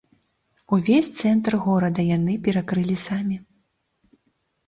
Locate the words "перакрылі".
2.47-2.95